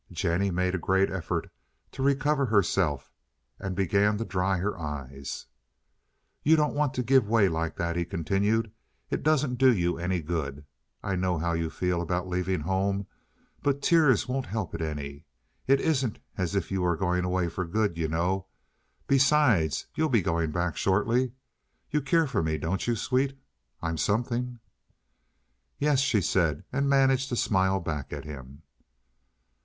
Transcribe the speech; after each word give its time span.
Jennie 0.11 0.49
made 0.49 0.73
a 0.73 0.79
great 0.79 1.11
effort 1.11 1.51
to 1.91 2.01
recover 2.01 2.47
herself, 2.47 3.11
and 3.59 3.75
began 3.75 4.17
to 4.17 4.25
dry 4.25 4.57
her 4.57 4.75
eyes. 4.79 5.45
"You 6.41 6.55
don't 6.55 6.73
want 6.73 6.95
to 6.95 7.03
give 7.03 7.29
way 7.29 7.47
like 7.47 7.75
that," 7.75 7.95
he 7.95 8.03
continued. 8.03 8.71
"It 9.11 9.21
doesn't 9.21 9.59
do 9.59 9.71
you 9.71 9.99
any 9.99 10.23
good. 10.23 10.65
I 11.03 11.15
know 11.15 11.37
how 11.37 11.51
you 11.53 11.69
feel 11.69 12.01
about 12.01 12.27
leaving 12.27 12.61
home, 12.61 13.05
but 13.61 13.83
tears 13.83 14.27
won't 14.27 14.47
help 14.47 14.73
it 14.73 14.81
any. 14.81 15.27
It 15.67 15.79
isn't 15.79 16.17
as 16.35 16.55
if 16.55 16.71
you 16.71 16.81
were 16.81 16.97
going 16.97 17.23
away 17.23 17.47
for 17.47 17.63
good, 17.63 17.95
you 17.95 18.07
know. 18.07 18.47
Besides, 19.05 19.85
you'll 19.93 20.09
be 20.09 20.23
going 20.23 20.49
back 20.51 20.77
shortly. 20.77 21.31
You 21.91 22.01
care 22.01 22.25
for 22.25 22.41
me, 22.41 22.57
don't 22.57 22.87
you, 22.87 22.95
sweet? 22.95 23.37
I'm 23.83 23.99
something?" 23.99 24.57
"Yes," 25.77 25.99
she 25.99 26.21
said, 26.21 26.63
and 26.73 26.89
managed 26.89 27.29
to 27.29 27.35
smile 27.35 27.79
back 27.79 28.11
at 28.11 28.25
him. 28.25 28.63